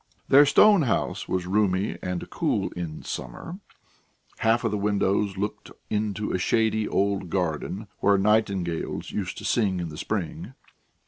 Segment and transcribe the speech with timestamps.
[0.29, 3.59] Their stone house was roomy and cool in summer;
[4.39, 9.79] half of the windows looked into a shady old garden, where nightingales used to sing
[9.79, 10.55] in the spring.